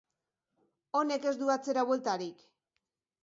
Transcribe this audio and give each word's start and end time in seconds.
Honek 0.99 1.27
ez 1.31 1.35
du 1.43 1.51
atzerabueltarik. 1.55 2.41